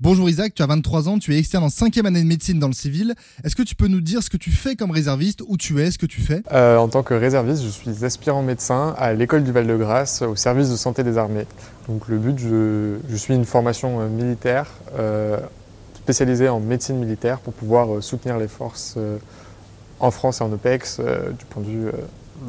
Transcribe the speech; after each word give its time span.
Bonjour 0.00 0.30
Isaac, 0.30 0.54
tu 0.54 0.62
as 0.62 0.66
23 0.66 1.08
ans, 1.08 1.18
tu 1.18 1.34
es 1.34 1.38
externe 1.40 1.64
en 1.64 1.68
cinquième 1.68 2.06
année 2.06 2.22
de 2.22 2.28
médecine 2.28 2.60
dans 2.60 2.68
le 2.68 2.72
civil. 2.72 3.16
Est-ce 3.42 3.56
que 3.56 3.64
tu 3.64 3.74
peux 3.74 3.88
nous 3.88 4.00
dire 4.00 4.22
ce 4.22 4.30
que 4.30 4.36
tu 4.36 4.52
fais 4.52 4.76
comme 4.76 4.92
réserviste, 4.92 5.42
où 5.48 5.56
tu 5.56 5.80
es, 5.80 5.90
ce 5.90 5.98
que 5.98 6.06
tu 6.06 6.20
fais? 6.20 6.44
Euh, 6.52 6.76
en 6.76 6.86
tant 6.86 7.02
que 7.02 7.14
réserviste, 7.14 7.64
je 7.64 7.68
suis 7.68 8.04
aspirant 8.04 8.44
médecin 8.44 8.94
à 8.96 9.12
l'école 9.12 9.42
du 9.42 9.50
Val-de-Grâce 9.50 10.22
au 10.22 10.36
service 10.36 10.70
de 10.70 10.76
santé 10.76 11.02
des 11.02 11.18
armées. 11.18 11.46
Donc 11.88 12.06
le 12.06 12.18
but, 12.18 12.38
je, 12.38 12.98
je 13.10 13.16
suis 13.16 13.34
une 13.34 13.44
formation 13.44 14.00
euh, 14.00 14.08
militaire 14.08 14.70
euh, 14.96 15.40
spécialisée 15.96 16.48
en 16.48 16.60
médecine 16.60 16.96
militaire 16.96 17.40
pour 17.40 17.52
pouvoir 17.52 18.00
soutenir 18.00 18.38
les 18.38 18.46
forces 18.46 18.94
euh, 18.98 19.18
en 19.98 20.12
France 20.12 20.40
et 20.40 20.44
en 20.44 20.52
OPEX 20.52 21.00
du 21.00 21.44
point 21.46 21.64
de 21.64 21.68
vue 21.68 21.90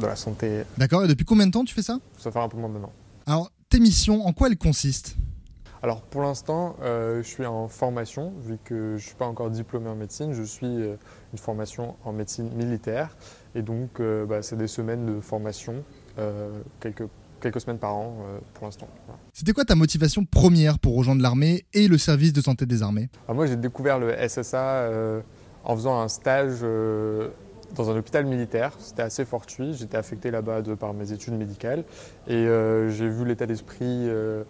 de 0.00 0.06
la 0.06 0.14
santé. 0.14 0.62
D'accord, 0.78 1.04
et 1.04 1.08
depuis 1.08 1.24
combien 1.24 1.48
de 1.48 1.50
temps 1.50 1.64
tu 1.64 1.74
fais 1.74 1.82
ça? 1.82 1.98
Ça 2.16 2.30
fait 2.30 2.38
un 2.38 2.48
peu 2.48 2.58
moins 2.58 2.68
maintenant. 2.68 2.92
Alors, 3.26 3.50
tes 3.68 3.80
missions, 3.80 4.24
en 4.24 4.32
quoi 4.32 4.46
elles 4.46 4.56
consistent? 4.56 5.16
Alors 5.82 6.02
pour 6.02 6.20
l'instant, 6.20 6.76
euh, 6.82 7.22
je 7.22 7.28
suis 7.28 7.46
en 7.46 7.66
formation, 7.68 8.34
vu 8.40 8.58
que 8.62 8.90
je 8.90 8.92
ne 8.94 8.98
suis 8.98 9.14
pas 9.14 9.26
encore 9.26 9.50
diplômé 9.50 9.88
en 9.88 9.94
médecine, 9.94 10.34
je 10.34 10.42
suis 10.42 10.66
euh, 10.66 10.96
une 11.32 11.38
formation 11.38 11.96
en 12.04 12.12
médecine 12.12 12.50
militaire. 12.54 13.16
Et 13.54 13.62
donc 13.62 13.98
euh, 13.98 14.26
bah, 14.26 14.42
c'est 14.42 14.56
des 14.56 14.66
semaines 14.66 15.06
de 15.06 15.20
formation, 15.20 15.82
quelques, 16.80 17.04
quelques 17.40 17.62
semaines 17.62 17.78
par 17.78 17.94
an 17.94 18.14
pour 18.52 18.66
l'instant. 18.66 18.88
Voilà. 19.06 19.18
C'était 19.32 19.52
quoi 19.52 19.64
ta 19.64 19.74
motivation 19.74 20.26
première 20.26 20.78
pour 20.78 20.96
rejoindre 20.96 21.22
l'armée 21.22 21.64
et 21.72 21.88
le 21.88 21.96
service 21.96 22.34
de 22.34 22.42
santé 22.42 22.66
des 22.66 22.82
armées? 22.82 23.08
Alors 23.26 23.36
moi 23.36 23.46
j'ai 23.46 23.56
découvert 23.56 23.98
le 23.98 24.14
SSA 24.28 24.90
en 25.64 25.76
faisant 25.76 25.98
un 25.98 26.08
stage 26.08 26.62
dans 27.74 27.90
un 27.90 27.96
hôpital 27.96 28.26
militaire. 28.26 28.72
C'était 28.78 29.02
assez 29.02 29.24
fortuit, 29.24 29.74
j'étais 29.74 29.96
affecté 29.96 30.30
là-bas 30.30 30.62
par 30.78 30.94
mes 30.94 31.12
études 31.12 31.34
médicales. 31.34 31.84
Et 32.26 32.34
euh, 32.34 32.90
j'ai 32.90 33.08
vu 33.08 33.24
l'état 33.24 33.46
d'esprit 33.46 34.08
euh, 34.08 34.44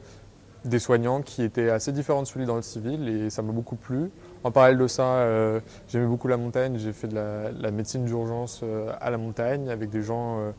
des 0.64 0.78
soignants 0.78 1.22
qui 1.22 1.42
était 1.42 1.70
assez 1.70 1.92
différent 1.92 2.22
de 2.22 2.26
celui 2.26 2.46
dans 2.46 2.56
le 2.56 2.62
civil 2.62 3.08
et 3.08 3.30
ça 3.30 3.42
m'a 3.42 3.52
beaucoup 3.52 3.76
plu. 3.76 4.10
En 4.44 4.50
parallèle 4.50 4.78
de 4.78 4.86
ça, 4.86 5.04
euh, 5.04 5.60
j'aimais 5.88 6.06
beaucoup 6.06 6.28
la 6.28 6.36
montagne, 6.36 6.78
j'ai 6.78 6.92
fait 6.92 7.08
de 7.08 7.14
la, 7.14 7.50
la 7.50 7.70
médecine 7.70 8.04
d'urgence 8.04 8.60
euh, 8.62 8.92
à 9.00 9.10
la 9.10 9.18
montagne 9.18 9.68
avec 9.70 9.90
des 9.90 10.02
gens 10.02 10.38
euh, 10.38 10.50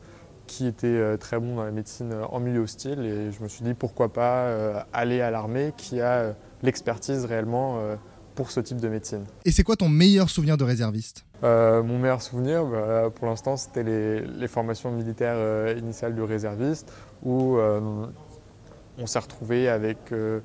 qui 0.47 0.67
étaient 0.67 1.17
très 1.17 1.39
bons 1.39 1.55
dans 1.55 1.63
la 1.63 1.71
médecine 1.71 2.13
en 2.29 2.39
milieu 2.41 2.59
hostile 2.59 2.99
et 3.05 3.31
je 3.31 3.41
me 3.41 3.47
suis 3.47 3.63
dit 3.63 3.73
pourquoi 3.73 4.11
pas 4.11 4.83
aller 4.91 5.21
à 5.21 5.31
l'armée 5.31 5.71
qui 5.77 6.01
a 6.01 6.33
l'expertise 6.61 7.23
réellement 7.23 7.79
pour 8.35 8.51
ce 8.51 8.59
type 8.59 8.81
de 8.81 8.89
médecine. 8.89 9.23
Et 9.45 9.51
c'est 9.51 9.63
quoi 9.63 9.77
ton 9.77 9.87
meilleur 9.87 10.29
souvenir 10.29 10.57
de 10.57 10.65
réserviste? 10.65 11.23
Mon 11.41 11.99
meilleur 11.99 12.21
souvenir, 12.21 12.65
bah, 12.65 13.09
pour 13.15 13.27
l'instant, 13.27 13.55
c'était 13.55 13.83
les, 13.83 14.19
les 14.19 14.47
formations 14.49 14.91
militaires 14.91 15.77
initiales 15.77 16.15
du 16.15 16.21
réserviste 16.21 16.91
où 17.23 17.57
on 18.97 19.05
s'est 19.05 19.19
retrouvé 19.19 19.69
avec 19.69 19.97
euh, 20.11 20.39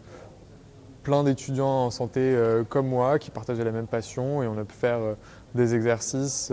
plein 1.02 1.24
d'étudiants 1.24 1.86
en 1.86 1.90
santé 1.90 2.20
euh, 2.20 2.64
comme 2.64 2.88
moi 2.88 3.18
qui 3.18 3.30
partageaient 3.30 3.64
la 3.64 3.72
même 3.72 3.86
passion 3.86 4.42
et 4.42 4.46
on 4.46 4.58
a 4.58 4.64
pu 4.64 4.74
faire 4.74 4.98
euh, 4.98 5.14
des 5.54 5.74
exercices 5.74 6.52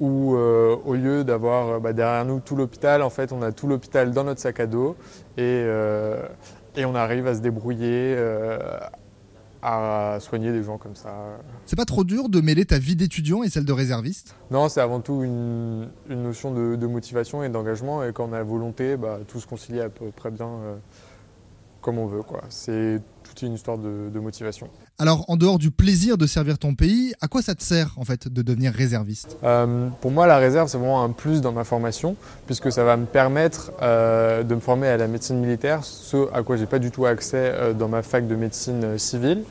où 0.00 0.34
au 0.34 0.94
lieu 0.94 1.22
d'avoir 1.22 1.80
bah, 1.80 1.92
derrière 1.92 2.24
nous 2.24 2.40
tout 2.40 2.56
l'hôpital, 2.56 3.00
en 3.00 3.10
fait, 3.10 3.32
on 3.32 3.42
a 3.42 3.52
tout 3.52 3.68
l'hôpital 3.68 4.10
dans 4.10 4.24
notre 4.24 4.40
sac 4.40 4.58
à 4.58 4.66
dos 4.66 4.96
et, 5.38 5.64
on 6.78 6.94
arrive 6.94 7.28
à 7.28 7.34
se 7.34 7.40
débrouiller, 7.40 8.16
à 9.64 10.18
soigner 10.20 10.52
des 10.52 10.62
gens 10.62 10.76
comme 10.76 10.94
ça. 10.94 11.38
C'est 11.64 11.76
pas 11.76 11.86
trop 11.86 12.04
dur 12.04 12.28
de 12.28 12.40
mêler 12.42 12.66
ta 12.66 12.78
vie 12.78 12.96
d'étudiant 12.96 13.42
et 13.42 13.48
celle 13.48 13.64
de 13.64 13.72
réserviste? 13.72 14.36
Non, 14.50 14.68
c'est 14.68 14.82
avant 14.82 15.00
tout 15.00 15.22
une, 15.24 15.88
une 16.10 16.22
notion 16.22 16.52
de, 16.52 16.76
de 16.76 16.86
motivation 16.86 17.42
et 17.42 17.48
d'engagement. 17.48 18.04
Et 18.04 18.12
quand 18.12 18.28
on 18.28 18.32
a 18.34 18.38
la 18.38 18.44
volonté, 18.44 18.98
bah, 18.98 19.20
tout 19.26 19.40
se 19.40 19.46
concilie 19.46 19.80
à 19.80 19.88
peu 19.88 20.10
près 20.10 20.30
bien 20.30 20.48
euh, 20.48 20.76
comme 21.84 21.98
on 21.98 22.06
veut. 22.06 22.22
C'est 22.48 22.98
toute 23.24 23.42
une 23.42 23.54
histoire 23.54 23.76
de, 23.76 24.08
de 24.12 24.20
motivation. 24.20 24.68
Alors, 24.98 25.24
en 25.28 25.36
dehors 25.36 25.58
du 25.58 25.70
plaisir 25.70 26.16
de 26.16 26.26
servir 26.26 26.58
ton 26.58 26.74
pays, 26.74 27.12
à 27.20 27.28
quoi 27.28 27.42
ça 27.42 27.54
te 27.54 27.62
sert 27.62 27.94
en 27.96 28.04
fait 28.04 28.28
de 28.28 28.42
devenir 28.42 28.72
réserviste? 28.72 29.36
Euh, 29.44 29.88
pour 30.00 30.10
moi, 30.10 30.26
la 30.26 30.38
réserve, 30.38 30.68
c'est 30.68 30.78
vraiment 30.78 31.02
un 31.04 31.10
plus 31.10 31.42
dans 31.42 31.52
ma 31.52 31.64
formation, 31.64 32.16
puisque 32.46 32.72
ça 32.72 32.84
va 32.84 32.96
me 32.96 33.04
permettre 33.04 33.72
euh, 33.82 34.42
de 34.42 34.54
me 34.54 34.60
former 34.60 34.88
à 34.88 34.96
la 34.96 35.08
médecine 35.08 35.38
militaire, 35.38 35.84
ce 35.84 36.32
à 36.32 36.42
quoi 36.42 36.56
j'ai 36.56 36.66
pas 36.66 36.78
du 36.78 36.90
tout 36.90 37.04
accès 37.04 37.52
euh, 37.52 37.74
dans 37.74 37.88
ma 37.88 38.02
fac 38.02 38.26
de 38.26 38.34
médecine 38.34 38.98
civile. 38.98 39.42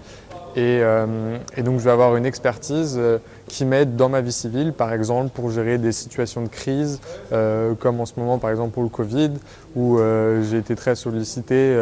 Et, 0.56 0.82
euh, 0.82 1.38
et 1.58 1.64
donc, 1.64 1.80
je 1.80 1.86
vais 1.86 1.92
avoir 1.92 2.16
une 2.16 2.26
expertise 2.26 2.96
euh, 2.98 3.18
qui 3.48 3.66
m'aide 3.66 3.96
dans 3.96 4.10
ma 4.10 4.22
vie 4.22 4.32
civile, 4.32 4.72
par 4.74 4.94
exemple 4.94 5.30
pour 5.34 5.50
gérer 5.52 5.78
des 5.78 5.92
situations 5.92 6.42
de 6.44 6.48
crise, 6.48 7.00
euh, 7.32 7.74
comme 7.76 8.00
en 8.00 8.06
ce 8.06 8.14
moment, 8.18 8.38
par 8.38 8.52
exemple 8.52 8.72
pour 8.72 8.84
le 8.84 8.90
Covid, 8.90 9.32
où 9.76 10.00
j'ai 10.44 10.58
été 10.58 10.76
très 10.76 10.96
sollicité 10.96 11.76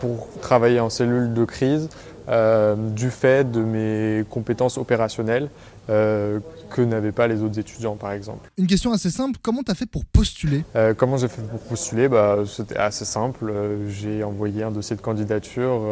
pour 0.00 0.28
travailler 0.40 0.80
en 0.80 0.88
cellule 0.88 1.34
de 1.34 1.44
crise, 1.44 1.88
du 2.26 3.10
fait 3.10 3.50
de 3.50 3.60
mes 3.60 4.24
compétences 4.30 4.78
opérationnelles 4.78 5.50
que 5.86 6.80
n'avaient 6.80 7.12
pas 7.12 7.26
les 7.26 7.42
autres 7.42 7.58
étudiants, 7.58 7.96
par 7.96 8.12
exemple. 8.12 8.50
Une 8.56 8.66
question 8.66 8.92
assez 8.92 9.10
simple, 9.10 9.38
comment 9.42 9.62
t'as 9.62 9.74
fait 9.74 9.86
pour 9.86 10.06
postuler? 10.06 10.64
Comment 10.96 11.18
j'ai 11.18 11.28
fait 11.28 11.42
pour 11.42 11.60
postuler? 11.60 12.08
Bah, 12.08 12.38
C'était 12.46 12.78
assez 12.78 13.04
simple. 13.04 13.52
J'ai 13.88 14.24
envoyé 14.24 14.62
un 14.62 14.70
dossier 14.70 14.96
de 14.96 15.02
candidature 15.02 15.82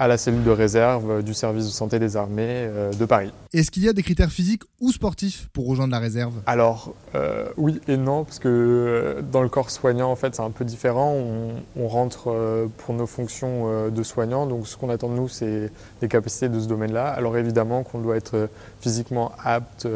à 0.00 0.08
la 0.08 0.16
cellule 0.16 0.42
de 0.42 0.50
réserve 0.50 1.10
euh, 1.10 1.22
du 1.22 1.34
service 1.34 1.66
de 1.66 1.70
santé 1.70 1.98
des 1.98 2.16
armées 2.16 2.46
euh, 2.48 2.90
de 2.90 3.04
Paris. 3.04 3.30
Est-ce 3.52 3.70
qu'il 3.70 3.84
y 3.84 3.88
a 3.88 3.92
des 3.92 4.02
critères 4.02 4.30
physiques 4.30 4.62
ou 4.80 4.92
sportifs 4.92 5.48
pour 5.52 5.68
rejoindre 5.68 5.92
la 5.92 5.98
réserve? 5.98 6.32
Alors, 6.46 6.94
euh, 7.14 7.44
oui 7.58 7.82
et 7.86 7.98
non, 7.98 8.24
parce 8.24 8.38
que 8.38 9.22
dans 9.30 9.42
le 9.42 9.50
corps 9.50 9.70
soignant, 9.70 10.10
en 10.10 10.16
fait, 10.16 10.34
c'est 10.34 10.42
un 10.42 10.50
peu 10.50 10.64
différent. 10.64 11.12
On, 11.12 11.50
on 11.76 11.86
rentre 11.86 12.34
pour 12.78 12.94
nos 12.94 13.06
fonctions 13.06 13.90
de 13.90 14.02
soignant, 14.02 14.46
donc 14.46 14.66
ce 14.66 14.78
qu'on 14.78 14.88
attend 14.88 15.10
de 15.10 15.14
nous, 15.14 15.28
c'est 15.28 15.70
des 16.00 16.08
capacités 16.08 16.48
de 16.48 16.58
ce 16.58 16.66
domaine-là. 16.66 17.06
Alors 17.08 17.36
évidemment 17.36 17.82
qu'on 17.82 18.00
doit 18.00 18.16
être 18.16 18.48
physiquement 18.80 19.32
apte, 19.44 19.86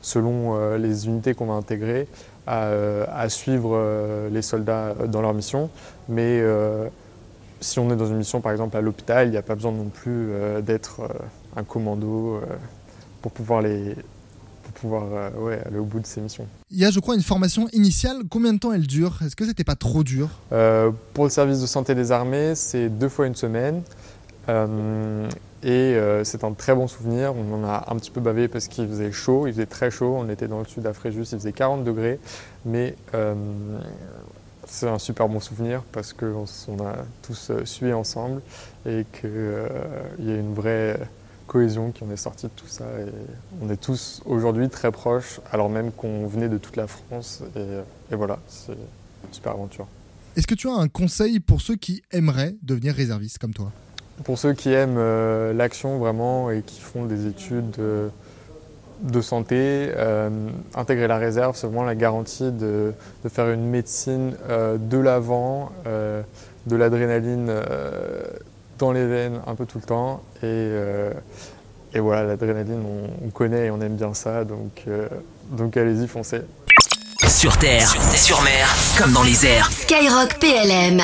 selon 0.00 0.76
les 0.76 1.06
unités 1.06 1.34
qu'on 1.34 1.46
va 1.46 1.54
intégrer, 1.54 2.08
à, 2.46 2.70
à 3.14 3.28
suivre 3.28 3.78
les 4.30 4.42
soldats 4.42 4.94
dans 5.06 5.20
leur 5.20 5.34
mission. 5.34 5.68
Mais 6.08 6.40
euh, 6.40 6.88
si 7.60 7.78
on 7.78 7.90
est 7.90 7.96
dans 7.96 8.06
une 8.06 8.16
mission, 8.16 8.40
par 8.40 8.52
exemple, 8.52 8.76
à 8.76 8.80
l'hôpital, 8.80 9.28
il 9.28 9.30
n'y 9.30 9.36
a 9.36 9.42
pas 9.42 9.54
besoin 9.54 9.72
non 9.72 9.88
plus 9.88 10.30
euh, 10.30 10.60
d'être 10.60 11.00
euh, 11.00 11.08
un 11.56 11.64
commando 11.64 12.36
euh, 12.36 12.40
pour 13.22 13.32
pouvoir 13.32 13.62
les 13.62 13.94
pour 14.62 14.72
pouvoir 14.72 15.32
ouais, 15.36 15.60
aller 15.66 15.78
au 15.78 15.84
bout 15.84 15.98
de 15.98 16.06
ces 16.06 16.20
missions. 16.20 16.46
Il 16.70 16.78
y 16.78 16.84
a, 16.84 16.90
je 16.90 17.00
crois, 17.00 17.16
une 17.16 17.22
formation 17.22 17.68
initiale. 17.72 18.18
Combien 18.30 18.52
de 18.52 18.58
temps 18.58 18.72
elle 18.72 18.86
dure? 18.86 19.18
Est-ce 19.24 19.34
que 19.34 19.44
c'était 19.44 19.64
pas 19.64 19.74
trop 19.74 20.04
dur? 20.04 20.28
Pour 21.12 21.24
le 21.24 21.30
service 21.30 21.60
de 21.60 21.66
santé 21.66 21.96
des 21.96 22.12
armées, 22.12 22.54
c'est 22.54 22.88
deux 22.88 23.08
fois 23.08 23.26
une 23.26 23.34
semaine. 23.34 23.82
Euh, 24.48 25.28
et 25.62 25.68
euh, 25.68 26.24
c'est 26.24 26.44
un 26.44 26.52
très 26.52 26.74
bon 26.74 26.88
souvenir. 26.88 27.34
On 27.34 27.54
en 27.54 27.64
a 27.64 27.84
un 27.88 27.96
petit 27.96 28.10
peu 28.10 28.20
bavé 28.20 28.48
parce 28.48 28.68
qu'il 28.68 28.88
faisait 28.88 29.12
chaud, 29.12 29.46
il 29.46 29.52
faisait 29.52 29.66
très 29.66 29.90
chaud. 29.90 30.16
On 30.18 30.28
était 30.28 30.48
dans 30.48 30.58
le 30.58 30.64
sud 30.64 30.86
à 30.86 30.92
Fréjus, 30.92 31.22
il 31.32 31.38
faisait 31.38 31.52
40 31.52 31.84
degrés. 31.84 32.18
Mais 32.64 32.94
euh, 33.14 33.34
c'est 34.66 34.88
un 34.88 34.98
super 34.98 35.28
bon 35.28 35.40
souvenir 35.40 35.82
parce 35.92 36.12
qu'on 36.12 36.44
on 36.68 36.86
a 36.86 36.96
tous 37.22 37.50
euh, 37.50 37.64
sué 37.64 37.92
ensemble 37.92 38.42
et 38.86 39.04
qu'il 39.12 40.26
y 40.26 40.30
a 40.30 40.36
une 40.36 40.54
vraie 40.54 41.00
cohésion 41.46 41.90
qui 41.90 42.04
en 42.04 42.10
est 42.10 42.16
sortie 42.16 42.46
de 42.46 42.52
tout 42.54 42.68
ça. 42.68 42.84
Et 43.00 43.10
on 43.60 43.70
est 43.70 43.80
tous 43.80 44.22
aujourd'hui 44.24 44.68
très 44.68 44.92
proches, 44.92 45.40
alors 45.50 45.68
même 45.68 45.90
qu'on 45.90 46.26
venait 46.26 46.48
de 46.48 46.58
toute 46.58 46.76
la 46.76 46.86
France. 46.86 47.42
Et, 47.56 48.12
et 48.12 48.16
voilà, 48.16 48.38
c'est 48.48 48.72
une 48.72 49.32
super 49.32 49.52
aventure. 49.52 49.86
Est-ce 50.36 50.46
que 50.46 50.54
tu 50.54 50.68
as 50.68 50.74
un 50.74 50.86
conseil 50.88 51.40
pour 51.40 51.60
ceux 51.60 51.74
qui 51.74 52.02
aimeraient 52.12 52.54
devenir 52.62 52.94
réservistes 52.94 53.38
comme 53.38 53.52
toi? 53.52 53.72
Pour 54.22 54.38
ceux 54.38 54.52
qui 54.52 54.70
aiment 54.70 54.96
euh, 54.96 55.52
l'action 55.52 55.98
vraiment 55.98 56.50
et 56.50 56.62
qui 56.62 56.80
font 56.80 57.04
des 57.04 57.26
études 57.26 57.76
euh, 57.78 58.08
de 59.02 59.20
santé, 59.20 59.90
euh, 59.96 60.28
intégrer 60.74 61.08
la 61.08 61.18
réserve, 61.18 61.56
c'est 61.56 61.66
vraiment 61.66 61.84
la 61.84 61.94
garantie 61.94 62.50
de, 62.50 62.92
de 63.24 63.28
faire 63.28 63.48
une 63.50 63.66
médecine 63.68 64.34
euh, 64.48 64.76
de 64.78 64.98
l'avant, 64.98 65.72
euh, 65.86 66.22
de 66.66 66.76
l'adrénaline 66.76 67.46
euh, 67.48 68.22
dans 68.78 68.92
les 68.92 69.06
veines 69.06 69.40
un 69.46 69.54
peu 69.54 69.66
tout 69.66 69.78
le 69.78 69.84
temps. 69.84 70.22
Et, 70.38 70.44
euh, 70.44 71.12
et 71.94 72.00
voilà, 72.00 72.24
l'adrénaline, 72.24 72.82
on, 72.84 73.26
on 73.26 73.30
connaît 73.30 73.66
et 73.66 73.70
on 73.70 73.80
aime 73.80 73.96
bien 73.96 74.14
ça, 74.14 74.44
donc, 74.44 74.82
euh, 74.88 75.08
donc 75.50 75.76
allez-y, 75.76 76.06
foncez. 76.06 76.42
Sur 77.28 77.56
terre, 77.58 77.88
sur 78.16 78.40
mer, 78.42 78.68
comme 78.98 79.12
dans 79.12 79.22
les 79.22 79.46
airs. 79.46 79.70
Skyrock 79.70 80.38
PLM. 80.40 81.00